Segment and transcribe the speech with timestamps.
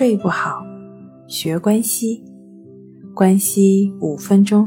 [0.00, 0.64] 睡不好，
[1.26, 2.24] 学关西，
[3.14, 4.66] 关西五分钟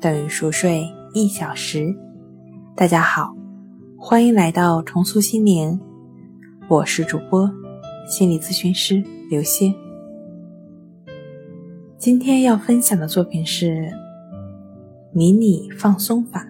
[0.00, 0.84] 等于熟睡
[1.14, 1.94] 一小时。
[2.74, 3.32] 大家好，
[3.96, 5.78] 欢迎来到重塑心灵，
[6.66, 7.48] 我是主播
[8.08, 9.00] 心理咨询师
[9.30, 9.72] 刘星。
[11.96, 13.88] 今天要分享的作品是
[15.12, 16.44] 迷你放松法。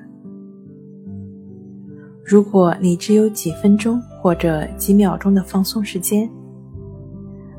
[2.25, 6.27] 如果你只有几分钟或者几秒钟的放松时间，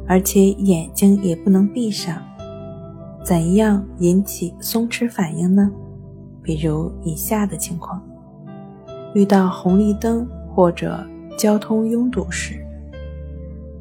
[0.07, 2.23] 而且眼睛也不能闭上，
[3.23, 5.69] 怎样引起松弛反应呢？
[6.41, 8.01] 比如以下的情况：
[9.13, 10.25] 遇到红绿灯
[10.55, 11.05] 或者
[11.37, 12.65] 交通拥堵时、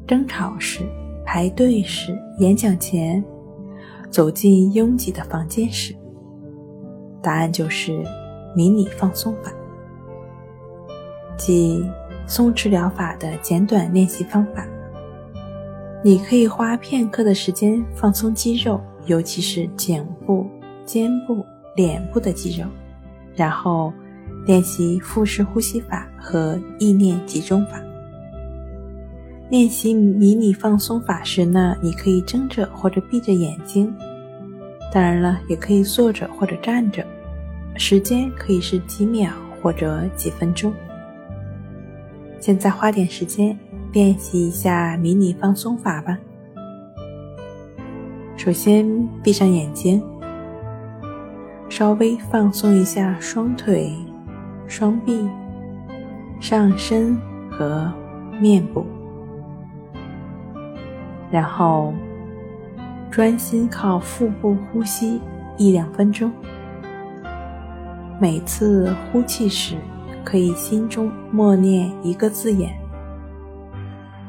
[0.05, 0.81] 争吵时、
[1.25, 3.23] 排队时、演讲前、
[4.11, 5.95] 走进拥挤的房间时。
[7.21, 8.03] 答案就是
[8.53, 9.51] 迷你放松法。
[11.37, 11.85] 即
[12.25, 14.67] 松弛疗法的简短练习方法。
[16.07, 20.47] 你可以花片刻的时间放松肌肉，尤其是颈部、
[20.85, 22.65] 肩部、脸部的肌肉，
[23.35, 23.91] 然后
[24.45, 27.81] 练习腹式呼吸法和意念集中法。
[29.49, 33.93] 练习迷你放松法时呢，你可以睁着或者闭着眼睛，
[34.93, 37.05] 当然了，也可以坐着或者站着，
[37.75, 40.73] 时间可以是几秒或者几分钟。
[42.39, 43.59] 现在花点时间
[43.91, 46.17] 练习一下迷你放松法吧。
[48.35, 50.03] 首先闭上眼睛，
[51.69, 53.93] 稍微放松一下双腿、
[54.67, 55.27] 双臂、
[56.39, 57.17] 上身
[57.49, 57.91] 和
[58.39, 58.85] 面部，
[61.31, 61.93] 然后
[63.09, 65.19] 专心靠腹部呼吸
[65.57, 66.31] 一两分钟。
[68.19, 69.75] 每次呼气时。
[70.27, 72.77] 可以心中默念一个字眼。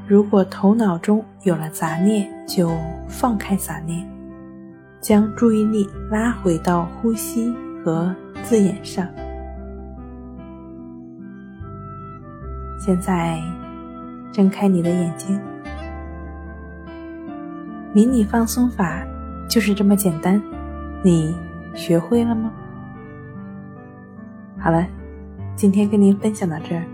[0.08, 2.70] 如果头脑中有了杂念，就
[3.06, 4.08] 放开杂念，
[5.02, 9.06] 将注意力拉回到呼吸和字眼上。
[12.80, 13.38] 现在，
[14.32, 15.38] 睁开你的眼睛。
[17.92, 19.06] 迷你放松法
[19.46, 20.40] 就是这么简单，
[21.02, 21.36] 你
[21.74, 22.50] 学会了吗？
[24.58, 24.86] 好了。
[25.54, 26.84] 今天跟您分享到这儿，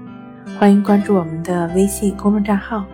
[0.59, 2.83] 欢迎关注我们的微信公众账号“